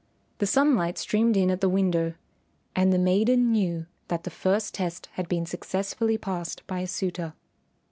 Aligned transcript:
The 0.39 0.47
sunlight 0.47 0.97
streamed 0.97 1.37
in 1.37 1.51
at 1.51 1.61
the 1.61 1.69
window, 1.69 2.15
and 2.75 2.91
the 2.91 2.97
maiden 2.97 3.51
knew 3.51 3.85
that 4.07 4.23
the 4.23 4.31
first 4.31 4.73
test 4.73 5.09
had 5.11 5.29
been 5.29 5.45
successfully 5.45 6.17
passed 6.17 6.65
by 6.65 6.79
a 6.79 6.87
suitor. 6.87 7.35